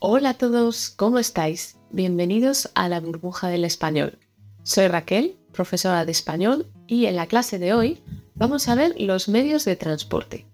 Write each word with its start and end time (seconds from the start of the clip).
Hola 0.00 0.30
a 0.30 0.34
todos, 0.34 0.90
¿cómo 0.90 1.18
estáis? 1.18 1.76
Bienvenidos 1.90 2.70
a 2.76 2.88
la 2.88 3.00
burbuja 3.00 3.48
del 3.48 3.64
español. 3.64 4.20
Soy 4.62 4.86
Raquel, 4.86 5.36
profesora 5.50 6.04
de 6.04 6.12
español, 6.12 6.70
y 6.86 7.06
en 7.06 7.16
la 7.16 7.26
clase 7.26 7.58
de 7.58 7.74
hoy 7.74 8.00
vamos 8.36 8.68
a 8.68 8.76
ver 8.76 8.94
los 9.00 9.28
medios 9.28 9.64
de 9.64 9.74
transporte. 9.74 10.46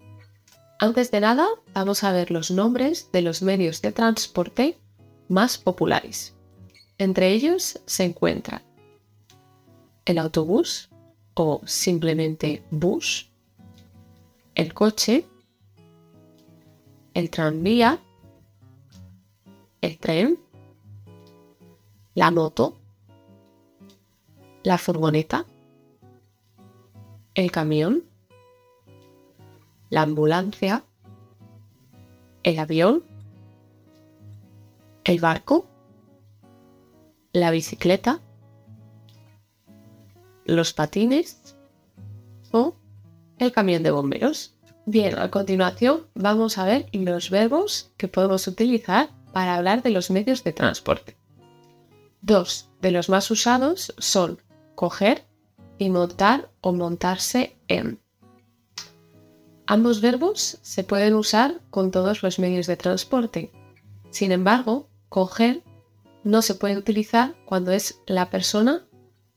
Antes 0.79 1.11
de 1.11 1.21
nada, 1.21 1.46
vamos 1.75 2.04
a 2.04 2.12
ver 2.12 2.30
los 2.30 2.51
nombres 2.51 3.11
de 3.12 3.21
los 3.21 3.43
medios 3.43 3.83
de 3.83 3.93
transporte 3.93 4.79
más 5.29 5.59
populares. 5.59 6.35
Entre 6.97 7.29
ellos 7.29 7.79
se 7.85 8.05
encuentran 8.05 8.63
el 10.07 10.17
autobús 10.17 10.89
o 11.35 11.61
simplemente 11.67 12.65
bus, 12.71 13.31
el 14.55 14.73
coche, 14.73 15.27
el 17.13 17.29
tranvía, 17.29 18.01
el 19.85 19.98
tren, 19.98 20.39
la 22.15 22.30
moto, 22.30 22.79
la 24.62 24.79
furgoneta, 24.79 25.45
el 27.34 27.51
camión, 27.51 28.02
la 29.91 30.02
ambulancia, 30.02 30.84
el 32.45 32.59
avión, 32.59 33.05
el 35.05 35.20
barco, 35.20 35.66
la 37.32 37.51
bicicleta, 37.51 38.21
los 40.46 40.73
patines 40.73 41.57
o 42.52 42.74
el 43.38 43.52
camión 43.52 43.82
de 43.82 43.91
bomberos. 43.91 44.55
Bien, 44.87 45.19
a 45.19 45.30
continuación 45.30 46.07
vamos 46.15 46.57
a 46.57 46.65
ver 46.65 46.88
los 46.93 47.29
verbos 47.29 47.93
que 47.98 48.09
podemos 48.09 48.46
utilizar 48.46 49.10
para 49.34 49.56
hablar 49.56 49.83
de 49.83 49.91
los 49.91 50.11
medios 50.11 50.45
de 50.45 50.52
transporte. 50.52 51.16
Dos 52.23 52.70
de 52.80 52.93
los 52.93 53.09
más 53.09 53.30
usados 53.33 53.93
son 53.99 54.40
coger 54.77 55.27
y 55.77 55.90
montar 55.90 56.51
o 56.60 56.73
montarse 56.73 57.59
en. 57.66 58.01
Ambos 59.66 60.01
verbos 60.01 60.59
se 60.62 60.85
pueden 60.85 61.15
usar 61.15 61.60
con 61.71 61.90
todos 61.90 62.23
los 62.23 62.38
medios 62.38 62.68
de 62.68 62.77
transporte. 62.77 63.51
Sin 64.10 64.31
embargo, 64.31 64.88
coger 65.09 65.65
no 66.22 66.41
se 66.41 66.55
puede 66.55 66.77
utilizar 66.77 67.34
cuando 67.44 67.72
es 67.72 67.99
la 68.06 68.31
persona 68.31 68.87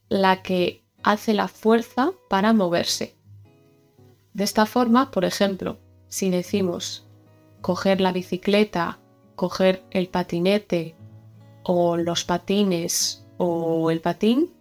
la 0.10 0.44
que 0.44 0.86
hace 1.02 1.34
la 1.34 1.48
fuerza 1.48 2.12
para 2.30 2.54
moverse. 2.54 3.16
De 4.34 4.44
esta 4.44 4.68
forma, 4.68 5.10
por 5.10 5.26
ejemplo, 5.26 5.80
si 6.08 6.30
decimos 6.30 7.08
coger 7.62 8.00
la 8.00 8.12
bicicleta 8.12 9.00
coger 9.38 9.86
el 9.92 10.10
patinete 10.10 10.96
o 11.64 11.96
los 11.96 12.26
patines 12.26 13.26
o 13.38 13.90
el 13.92 14.02
patín, 14.02 14.52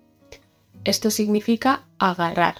esto 0.85 1.11
significa 1.11 1.83
agarrar. 1.99 2.57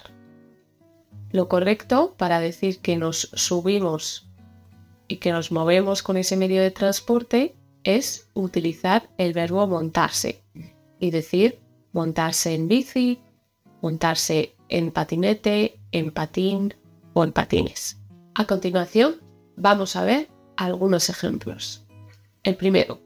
Lo 1.31 1.47
correcto 1.47 2.15
para 2.17 2.41
decir 2.41 2.79
que 2.79 2.97
nos 2.97 3.29
subimos 3.33 4.27
y 5.07 5.17
que 5.17 5.31
nos 5.31 5.51
movemos 5.51 6.03
con 6.03 6.17
ese 6.17 6.35
medio 6.35 6.61
de 6.61 6.71
transporte 6.71 7.55
es 7.83 8.27
utilizar 8.33 9.09
el 9.17 9.31
verbo 9.33 9.67
montarse 9.67 10.41
y 10.99 11.11
decir 11.11 11.59
montarse 11.93 12.55
en 12.55 12.67
bici, 12.67 13.21
montarse 13.81 14.55
en 14.69 14.91
patinete, 14.91 15.79
en 15.91 16.11
patín 16.11 16.73
o 17.13 17.23
en 17.23 17.31
patines. 17.31 17.97
A 18.33 18.45
continuación, 18.45 19.21
vamos 19.55 19.95
a 19.95 20.03
ver 20.03 20.29
algunos 20.57 21.09
ejemplos. 21.09 21.86
El 22.47 22.55
primero, 22.55 23.01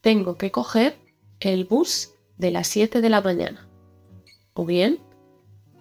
tengo 0.00 0.36
que 0.36 0.50
coger 0.50 0.96
el 1.38 1.64
bus 1.64 2.10
de 2.38 2.50
las 2.50 2.66
7 2.66 3.00
de 3.00 3.08
la 3.08 3.20
mañana. 3.20 3.68
O 4.52 4.66
bien, 4.66 4.98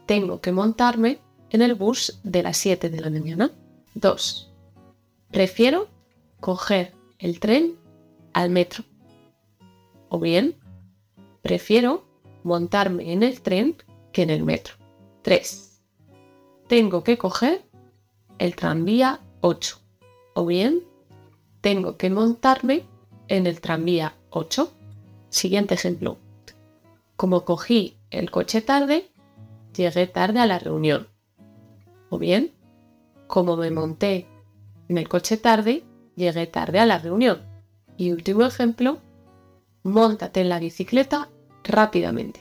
tengo 0.05 0.39
que 0.39 0.51
montarme 0.51 1.17
en 1.49 1.63
el 1.63 1.73
bus 1.73 2.19
de 2.23 2.43
las 2.43 2.57
7 2.57 2.91
de 2.91 3.01
la 3.01 3.09
mañana. 3.09 3.49
2. 3.95 4.53
Prefiero 5.31 5.87
coger 6.39 6.93
el 7.17 7.39
tren 7.39 7.79
al 8.33 8.51
metro. 8.51 8.83
O 10.09 10.19
bien, 10.19 10.55
prefiero 11.41 12.05
montarme 12.43 13.11
en 13.11 13.23
el 13.23 13.41
tren 13.41 13.75
que 14.11 14.21
en 14.21 14.29
el 14.29 14.43
metro. 14.43 14.75
3. 15.23 15.81
Tengo 16.67 17.03
que 17.03 17.17
coger 17.17 17.65
el 18.37 18.55
tranvía 18.55 19.19
8. 19.41 19.79
O 20.35 20.45
bien, 20.45 20.83
tengo 21.61 21.97
que 21.97 22.09
montarme 22.09 22.83
en 23.27 23.47
el 23.47 23.61
tranvía 23.61 24.13
8. 24.29 24.71
Siguiente 25.29 25.75
ejemplo. 25.75 26.17
Como 27.15 27.45
cogí 27.45 27.97
el 28.11 28.31
coche 28.31 28.61
tarde, 28.61 29.07
llegué 29.75 30.07
tarde 30.07 30.39
a 30.39 30.45
la 30.45 30.59
reunión. 30.59 31.07
O 32.09 32.17
bien, 32.17 32.51
como 33.27 33.57
me 33.57 33.71
monté 33.71 34.25
en 34.87 34.97
el 34.97 35.07
coche 35.07 35.37
tarde, 35.37 35.83
llegué 36.15 36.47
tarde 36.47 36.79
a 36.79 36.85
la 36.85 36.97
reunión. 36.97 37.41
Y 37.97 38.11
último 38.11 38.43
ejemplo, 38.45 38.99
montate 39.83 40.41
en 40.41 40.49
la 40.49 40.59
bicicleta 40.59 41.29
rápidamente. 41.63 42.39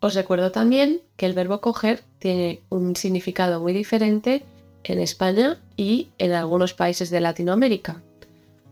Os 0.00 0.14
recuerdo 0.14 0.50
también 0.50 1.02
que 1.16 1.26
el 1.26 1.34
verbo 1.34 1.60
coger 1.60 2.02
tiene 2.18 2.62
un 2.70 2.96
significado 2.96 3.60
muy 3.60 3.74
diferente 3.74 4.44
en 4.84 4.98
España 4.98 5.58
y 5.76 6.08
en 6.16 6.32
algunos 6.32 6.72
países 6.72 7.10
de 7.10 7.20
Latinoamérica. 7.20 8.02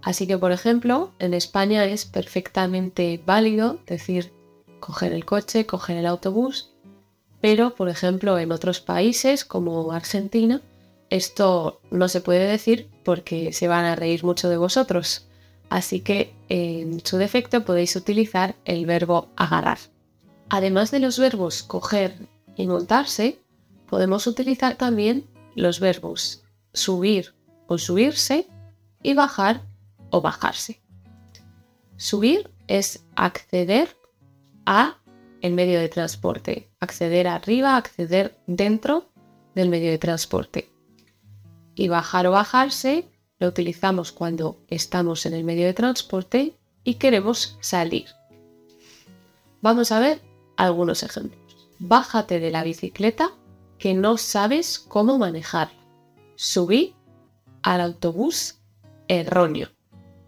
Así 0.03 0.27
que, 0.27 0.39
por 0.39 0.53
ejemplo, 0.53 1.13
en 1.19 1.35
España 1.35 1.85
es 1.85 2.05
perfectamente 2.05 3.21
válido 3.25 3.79
decir 3.87 4.33
coger 4.81 5.13
el 5.13 5.25
coche, 5.25 5.67
coger 5.67 5.97
el 5.97 6.07
autobús, 6.07 6.73
pero, 7.41 7.75
por 7.75 7.89
ejemplo, 7.89 8.39
en 8.39 8.53
otros 8.53 8.81
países 8.81 9.45
como 9.45 9.93
Argentina, 9.93 10.61
esto 11.11 11.81
no 11.91 12.09
se 12.09 12.21
puede 12.21 12.47
decir 12.47 12.89
porque 13.05 13.53
se 13.53 13.69
van 13.69 13.85
a 13.85 13.97
reír 13.97 14.25
mucho 14.25 14.49
de 14.49 14.57
vosotros. 14.57 15.27
Así 15.71 16.01
que, 16.01 16.35
en 16.49 17.05
su 17.05 17.17
defecto, 17.19 17.65
podéis 17.65 17.95
utilizar 17.97 18.57
el 18.65 18.87
verbo 18.87 19.29
agarrar. 19.37 19.79
Además 20.49 20.91
de 20.91 21.01
los 21.01 21.19
verbos 21.19 21.63
coger 21.63 22.15
y 22.57 22.67
montarse, 22.67 23.39
podemos 23.87 24.27
utilizar 24.27 24.77
también 24.77 25.25
los 25.55 25.81
verbos 25.81 26.43
subir 26.73 27.35
o 27.67 27.79
subirse 27.79 28.47
y 29.03 29.15
bajar 29.15 29.63
o 30.11 30.21
bajarse. 30.21 30.81
Subir 31.97 32.51
es 32.69 33.05
acceder 33.17 33.97
a 34.67 34.99
el 35.41 35.53
medio 35.53 35.81
de 35.81 35.89
transporte, 35.89 36.71
acceder 36.81 37.27
arriba, 37.27 37.77
acceder 37.77 38.39
dentro 38.47 39.11
del 39.55 39.69
medio 39.69 39.91
de 39.91 39.99
transporte. 39.99 40.71
Y 41.75 41.89
bajar 41.89 42.27
o 42.27 42.33
bajarse 42.33 43.09
lo 43.39 43.49
utilizamos 43.49 44.13
cuando 44.13 44.61
estamos 44.69 45.27
en 45.27 45.35
el 45.35 45.45
medio 45.45 45.67
de 45.67 45.75
transporte 45.75 46.57
y 46.85 46.95
queremos 46.95 47.57
salir. 47.61 48.07
Vamos 49.61 49.93
a 49.93 50.01
ver 50.01 50.21
algunos 50.57 51.03
ejemplos. 51.03 51.69
Bájate 51.79 52.41
de 52.41 52.51
la 52.51 52.65
bicicleta 52.65 53.31
que 53.79 53.95
no 53.95 54.19
sabes 54.19 54.79
cómo 54.79 55.19
manejar. 55.19 55.71
Subí 56.37 56.95
al 57.63 57.81
autobús 57.81 58.59
erróneo 59.09 59.69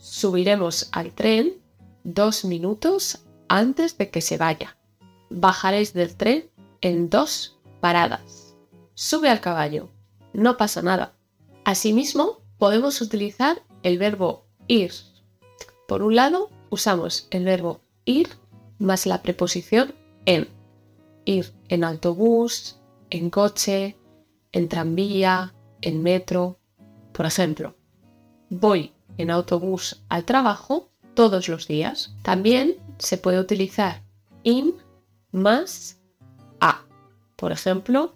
subiremos 0.00 0.88
al 0.92 1.12
tren 1.12 1.54
dos 2.02 2.44
minutos 2.44 3.24
antes 3.48 3.98
de 3.98 4.10
que 4.10 4.20
se 4.20 4.38
vaya. 4.38 4.76
Bajaréis 5.28 5.92
del 5.92 6.16
tren 6.16 6.50
en 6.80 7.10
dos 7.10 7.58
paradas. 7.80 8.56
Sube 8.94 9.28
al 9.28 9.40
caballo. 9.40 9.90
No 10.32 10.56
pasa 10.56 10.82
nada. 10.82 11.14
Asimismo, 11.64 12.40
podemos 12.58 13.00
utilizar 13.00 13.62
el 13.82 13.98
verbo 13.98 14.44
ir. 14.66 14.92
Por 15.86 16.02
un 16.02 16.16
lado, 16.16 16.50
usamos 16.70 17.28
el 17.30 17.44
verbo 17.44 17.80
ir 18.04 18.28
más 18.78 19.06
la 19.06 19.22
preposición 19.22 19.94
en. 20.24 20.48
Ir 21.24 21.52
en 21.68 21.84
autobús, 21.84 22.78
en 23.10 23.30
coche, 23.30 23.96
en 24.52 24.68
tranvía, 24.68 25.54
en 25.82 26.02
metro. 26.02 26.58
Por 27.12 27.26
ejemplo, 27.26 27.74
voy 28.48 28.92
en 29.18 29.30
autobús 29.30 30.02
al 30.08 30.24
trabajo 30.24 30.88
todos 31.14 31.48
los 31.48 31.66
días. 31.66 32.14
También 32.22 32.76
se 32.98 33.18
puede 33.18 33.40
utilizar 33.40 34.02
in 34.42 34.74
más 35.32 35.98
a. 36.60 36.82
Por 37.36 37.52
ejemplo, 37.52 38.14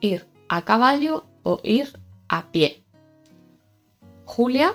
ir 0.00 0.26
a 0.48 0.62
caballo 0.62 1.24
o 1.42 1.60
ir 1.62 1.98
a 2.28 2.50
pie. 2.50 2.82
Julia 4.24 4.74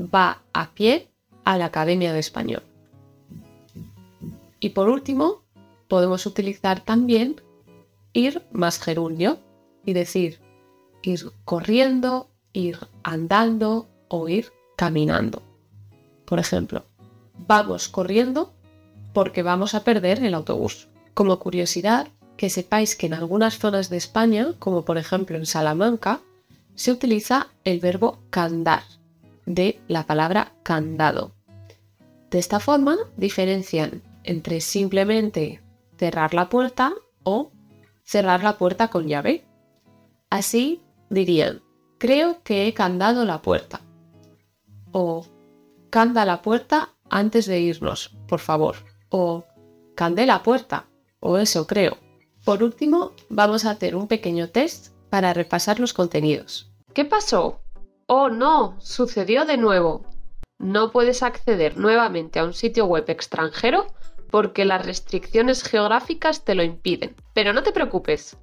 va 0.00 0.42
a 0.52 0.70
pie 0.70 1.08
a 1.44 1.58
la 1.58 1.66
Academia 1.66 2.12
de 2.12 2.18
Español. 2.18 2.62
Y 4.60 4.70
por 4.70 4.88
último, 4.88 5.42
podemos 5.88 6.26
utilizar 6.26 6.80
también 6.80 7.40
ir 8.12 8.42
más 8.52 8.80
gerundio 8.80 9.38
y 9.84 9.92
decir 9.92 10.40
ir 11.02 11.30
corriendo, 11.44 12.28
ir 12.52 12.78
andando 13.02 13.88
o 14.08 14.28
ir 14.28 14.52
caminando. 14.78 15.42
Por 16.24 16.38
ejemplo, 16.38 16.84
vamos 17.48 17.88
corriendo 17.88 18.54
porque 19.12 19.42
vamos 19.42 19.74
a 19.74 19.82
perder 19.82 20.22
el 20.22 20.34
autobús. 20.34 20.86
Como 21.14 21.40
curiosidad, 21.40 22.06
que 22.36 22.48
sepáis 22.48 22.94
que 22.94 23.06
en 23.06 23.14
algunas 23.14 23.58
zonas 23.58 23.90
de 23.90 23.96
España, 23.96 24.54
como 24.60 24.84
por 24.84 24.96
ejemplo 24.96 25.36
en 25.36 25.46
Salamanca, 25.46 26.20
se 26.76 26.92
utiliza 26.92 27.48
el 27.64 27.80
verbo 27.80 28.20
candar, 28.30 28.84
de 29.46 29.80
la 29.88 30.06
palabra 30.06 30.52
candado. 30.62 31.32
De 32.30 32.38
esta 32.38 32.60
forma 32.60 32.96
diferencian 33.16 34.02
entre 34.22 34.60
simplemente 34.60 35.60
cerrar 35.98 36.34
la 36.34 36.48
puerta 36.48 36.92
o 37.24 37.50
cerrar 38.04 38.44
la 38.44 38.56
puerta 38.58 38.88
con 38.88 39.08
llave. 39.08 39.44
Así 40.30 40.82
dirían, 41.10 41.62
creo 41.98 42.44
que 42.44 42.68
he 42.68 42.74
candado 42.74 43.24
la 43.24 43.42
puerta. 43.42 43.80
O 44.92 45.26
canda 45.90 46.24
la 46.24 46.42
puerta 46.42 46.94
antes 47.10 47.46
de 47.46 47.60
irnos, 47.60 48.16
por 48.26 48.40
favor. 48.40 48.76
O 49.10 49.44
candé 49.94 50.26
la 50.26 50.42
puerta. 50.42 50.86
O 51.20 51.38
eso 51.38 51.66
creo. 51.66 51.98
Por 52.44 52.62
último, 52.62 53.12
vamos 53.28 53.64
a 53.64 53.70
hacer 53.70 53.96
un 53.96 54.08
pequeño 54.08 54.48
test 54.48 54.94
para 55.10 55.34
repasar 55.34 55.80
los 55.80 55.92
contenidos. 55.92 56.72
¿Qué 56.94 57.04
pasó? 57.04 57.60
Oh 58.06 58.28
no, 58.28 58.76
sucedió 58.80 59.44
de 59.44 59.56
nuevo. 59.56 60.04
No 60.58 60.90
puedes 60.90 61.22
acceder 61.22 61.76
nuevamente 61.76 62.38
a 62.38 62.44
un 62.44 62.54
sitio 62.54 62.86
web 62.86 63.04
extranjero 63.08 63.86
porque 64.30 64.64
las 64.64 64.84
restricciones 64.84 65.62
geográficas 65.62 66.44
te 66.44 66.54
lo 66.54 66.62
impiden. 66.62 67.16
Pero 67.34 67.52
no 67.52 67.62
te 67.62 67.72
preocupes. 67.72 68.36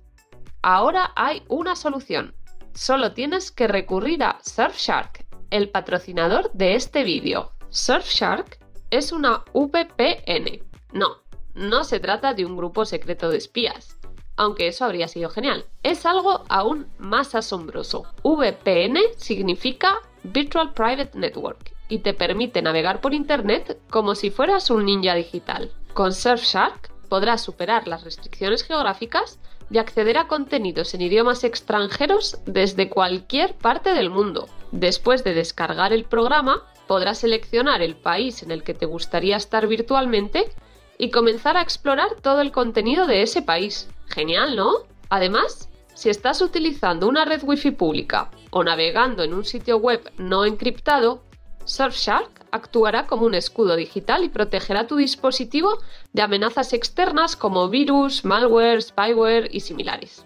Ahora 0.62 1.12
hay 1.16 1.44
una 1.48 1.76
solución. 1.76 2.36
Solo 2.74 3.14
tienes 3.14 3.52
que 3.52 3.68
recurrir 3.68 4.24
a 4.24 4.40
Surfshark, 4.42 5.25
el 5.52 5.70
patrocinador 5.70 6.52
de 6.54 6.76
este 6.76 7.04
vídeo. 7.04 7.52
Surfshark 7.70 8.60
es 8.90 9.12
una 9.12 9.44
VPN. 9.54 10.64
No, 10.94 11.18
no 11.54 11.84
se 11.84 12.00
trata 12.00 12.34
de 12.34 12.46
un 12.46 12.56
grupo 12.58 12.86
secreto 12.86 13.30
de 13.30 13.38
espías, 13.38 13.98
aunque 14.36 14.68
eso 14.68 14.86
habría 14.86 15.08
sido 15.08 15.30
genial. 15.30 15.66
Es 15.84 16.06
algo 16.06 16.44
aún 16.50 16.88
más 16.98 17.36
asombroso. 17.36 18.06
VPN 18.24 18.98
significa 19.18 20.00
Virtual 20.24 20.74
Private 20.74 21.18
Network 21.18 21.74
y 21.88 22.00
te 22.00 22.14
permite 22.14 22.62
navegar 22.62 23.02
por 23.02 23.14
Internet 23.14 23.80
como 23.90 24.16
si 24.16 24.32
fueras 24.32 24.70
un 24.70 24.86
ninja 24.86 25.16
digital. 25.16 25.72
Con 25.94 26.14
Surfshark 26.14 26.92
podrás 27.08 27.42
superar 27.42 27.88
las 27.88 28.04
restricciones 28.04 28.64
geográficas 28.64 29.40
y 29.70 29.78
acceder 29.78 30.18
a 30.18 30.28
contenidos 30.28 30.94
en 30.94 31.02
idiomas 31.02 31.44
extranjeros 31.44 32.38
desde 32.46 32.90
cualquier 32.90 33.56
parte 33.56 33.94
del 33.94 34.10
mundo. 34.10 34.48
Después 34.72 35.24
de 35.24 35.34
descargar 35.34 35.94
el 35.94 36.04
programa, 36.04 36.64
podrás 36.88 37.20
seleccionar 37.20 37.82
el 37.82 37.96
país 37.96 38.44
en 38.44 38.52
el 38.52 38.64
que 38.64 38.74
te 38.74 38.86
gustaría 38.86 39.38
estar 39.38 39.68
virtualmente 39.68 40.50
y 40.98 41.12
comenzar 41.12 41.58
a 41.58 41.62
explorar 41.62 42.10
todo 42.22 42.42
el 42.42 42.52
contenido 42.52 43.08
de 43.08 43.22
ese 43.22 43.42
país. 43.42 43.90
Genial, 44.08 44.56
¿no? 44.56 44.72
Además, 45.10 45.70
si 45.94 46.10
estás 46.10 46.42
utilizando 46.42 47.08
una 47.08 47.26
red 47.26 47.42
wifi 47.44 47.72
pública 47.72 48.30
o 48.52 48.64
navegando 48.64 49.24
en 49.24 49.34
un 49.34 49.46
sitio 49.46 49.78
web 49.78 50.12
no 50.18 50.46
encriptado, 50.46 51.24
Surfshark 51.66 52.46
actuará 52.52 53.08
como 53.08 53.26
un 53.26 53.36
escudo 53.36 53.76
digital 53.76 54.24
y 54.24 54.30
protegerá 54.30 54.88
tu 54.88 54.96
dispositivo 54.96 55.80
de 56.14 56.22
amenazas 56.22 56.74
externas 56.74 57.36
como 57.36 57.70
virus, 57.70 58.24
malware, 58.24 58.82
spyware 58.82 59.50
y 59.52 59.60
similares. 59.60 60.26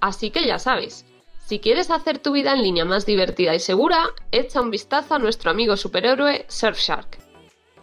Así 0.00 0.30
que 0.30 0.46
ya 0.46 0.58
sabes, 0.58 1.06
si 1.46 1.58
quieres 1.58 1.90
hacer 1.90 2.18
tu 2.18 2.32
vida 2.32 2.52
en 2.52 2.62
línea 2.62 2.84
más 2.84 3.06
divertida 3.06 3.54
y 3.54 3.60
segura, 3.60 4.04
echa 4.30 4.60
un 4.60 4.70
vistazo 4.70 5.14
a 5.14 5.18
nuestro 5.18 5.50
amigo 5.50 5.76
superhéroe 5.76 6.44
Surfshark. 6.48 7.18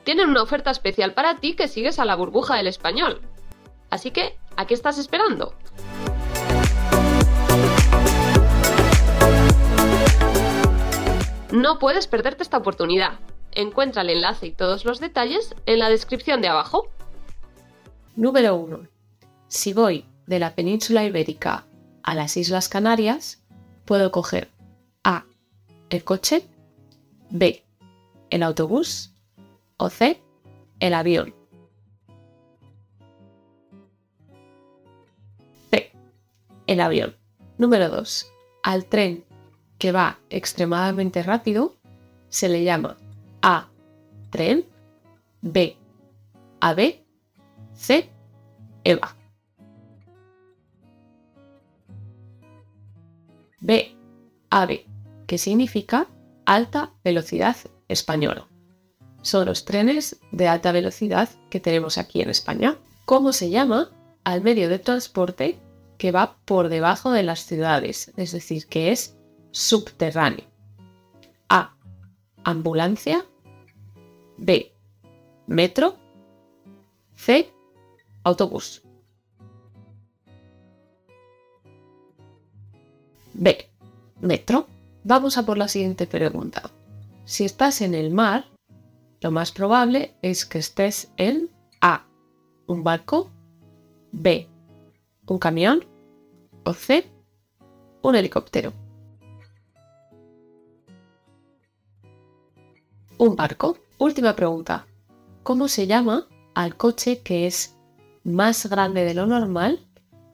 Tienen 0.04 0.30
una 0.30 0.42
oferta 0.42 0.72
especial 0.72 1.14
para 1.14 1.40
ti 1.40 1.54
que 1.54 1.68
sigues 1.68 2.00
a 2.00 2.06
la 2.06 2.16
burbuja 2.16 2.56
del 2.56 2.68
español. 2.68 3.22
Así 3.90 4.12
que, 4.12 4.38
¿a 4.56 4.66
qué 4.68 4.74
estás 4.74 4.98
esperando? 4.98 5.54
No 11.52 11.80
puedes 11.80 12.08
perderte 12.08 12.44
esta 12.44 12.58
oportunidad. 12.58 13.20
Encuentra 13.54 14.02
el 14.02 14.10
enlace 14.10 14.48
y 14.48 14.52
todos 14.52 14.84
los 14.84 15.00
detalles 15.00 15.56
en 15.66 15.80
la 15.80 15.90
descripción 15.90 16.42
de 16.42 16.50
abajo. 16.50 16.90
Número 18.18 18.56
1. 18.56 18.88
Si 19.48 19.72
voy 19.72 20.06
de 20.26 20.40
la 20.40 20.56
península 20.56 21.06
ibérica 21.06 21.66
a 22.04 22.16
las 22.16 22.36
Islas 22.36 22.68
Canarias, 22.68 23.42
puedo 23.86 24.12
coger 24.12 24.50
A. 25.06 25.24
el 25.90 26.04
coche, 26.04 26.46
B. 27.30 27.64
el 28.30 28.44
autobús 28.44 29.14
o 29.78 29.90
C. 29.90 30.22
el 30.82 30.94
avión. 30.94 31.34
C. 35.72 35.94
el 36.68 36.82
avión. 36.82 37.16
Número 37.58 37.88
2. 37.88 38.34
Al 38.64 38.86
tren 38.86 39.24
que 39.78 39.92
va 39.92 40.20
extremadamente 40.30 41.24
rápido 41.24 41.76
se 42.30 42.50
le 42.50 42.64
llama 42.64 42.98
A. 43.42 43.70
Tren, 44.30 44.66
B. 45.42 45.78
AVE, 46.60 47.04
C. 47.74 48.10
EVA. 48.84 49.16
B. 53.60 53.96
AVE, 54.50 54.86
que 55.26 55.38
significa 55.38 56.08
alta 56.46 56.92
velocidad 57.04 57.58
española. 57.88 58.48
Son 59.22 59.46
los 59.46 59.66
trenes 59.66 60.18
de 60.32 60.48
alta 60.48 60.72
velocidad 60.72 61.30
que 61.50 61.60
tenemos 61.60 61.98
aquí 61.98 62.22
en 62.22 62.30
España. 62.30 62.78
¿Cómo 63.06 63.34
se 63.34 63.50
llama 63.50 63.92
al 64.24 64.42
medio 64.42 64.70
de 64.70 64.80
transporte 64.80 65.60
que 65.98 66.12
va 66.12 66.38
por 66.46 66.70
debajo 66.70 67.12
de 67.12 67.24
las 67.24 67.46
ciudades? 67.46 68.14
Es 68.16 68.32
decir, 68.32 68.68
que 68.68 68.92
es 68.92 69.17
subterráneo. 69.58 70.46
A. 71.50 71.76
Ambulancia. 72.44 73.26
B. 74.38 74.72
Metro. 75.48 75.96
C. 77.16 77.50
Autobús. 78.24 78.84
B. 83.34 83.70
Metro. 84.22 84.68
Vamos 85.04 85.38
a 85.38 85.46
por 85.46 85.58
la 85.58 85.68
siguiente 85.68 86.06
pregunta. 86.06 86.70
Si 87.26 87.44
estás 87.44 87.82
en 87.82 87.96
el 87.96 88.12
mar, 88.12 88.46
lo 89.22 89.32
más 89.32 89.52
probable 89.52 90.14
es 90.22 90.46
que 90.46 90.60
estés 90.60 91.12
en 91.18 91.50
A. 91.82 92.06
Un 92.68 92.84
barco. 92.84 93.32
B. 94.12 94.48
Un 95.26 95.40
camión. 95.40 95.84
O 96.64 96.74
C. 96.74 97.10
Un 98.04 98.16
helicóptero. 98.16 98.87
Un 103.18 103.36
barco. 103.36 103.78
Última 103.98 104.36
pregunta. 104.36 104.86
¿Cómo 105.44 105.68
se 105.68 105.88
llama 105.88 106.28
al 106.54 106.76
coche 106.76 107.22
que 107.22 107.48
es 107.48 107.76
más 108.24 108.68
grande 108.70 109.06
de 109.06 109.14
lo 109.14 109.26
normal, 109.26 109.80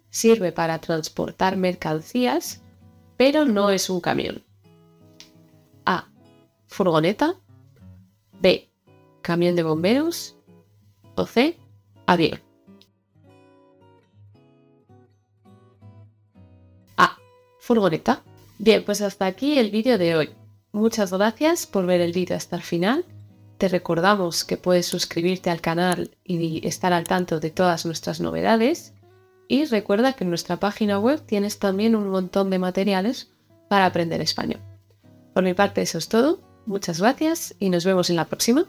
sirve 0.10 0.52
para 0.52 0.80
transportar 0.80 1.58
mercancías, 1.58 2.62
pero 3.18 3.46
no 3.46 3.70
es 3.70 3.90
un 3.90 4.02
camión? 4.02 4.44
A. 5.86 6.08
Furgoneta. 6.68 7.36
B. 8.42 8.70
Camión 9.22 9.56
de 9.56 9.64
bomberos. 9.64 10.36
O 11.16 11.26
C. 11.26 11.58
Avión. 12.06 12.42
A. 16.98 17.18
Furgoneta. 17.60 18.24
Bien, 18.58 18.84
pues 18.84 19.02
hasta 19.02 19.26
aquí 19.26 19.58
el 19.60 19.72
vídeo 19.72 19.98
de 19.98 20.16
hoy. 20.16 20.43
Muchas 20.74 21.14
gracias 21.14 21.68
por 21.68 21.86
ver 21.86 22.02
el 22.02 22.14
vídeo 22.14 22.36
hasta 22.36 22.56
el 22.56 22.64
final. 22.64 23.06
Te 23.60 23.68
recordamos 23.68 24.44
que 24.44 24.58
puedes 24.58 24.88
suscribirte 24.88 25.52
al 25.52 25.62
canal 25.62 26.18
y 26.24 26.68
estar 26.68 26.94
al 26.94 27.04
tanto 27.04 27.40
de 27.40 27.52
todas 27.52 27.86
nuestras 27.86 28.20
novedades. 28.20 28.96
Y 29.48 29.66
recuerda 29.66 30.14
que 30.14 30.24
en 30.24 30.32
nuestra 30.32 30.58
página 30.58 30.98
web 30.98 31.22
tienes 31.28 31.60
también 31.60 31.96
un 31.96 32.10
montón 32.10 32.50
de 32.50 32.58
materiales 32.58 33.32
para 33.70 33.86
aprender 33.86 34.20
español. 34.20 34.62
Por 35.36 35.44
mi 35.44 35.54
parte 35.54 35.84
eso 35.84 36.00
es 36.00 36.10
todo. 36.10 36.42
Muchas 36.66 37.00
gracias 37.00 37.54
y 37.60 37.70
nos 37.70 37.86
vemos 37.86 38.10
en 38.10 38.16
la 38.16 38.26
próxima. 38.26 38.66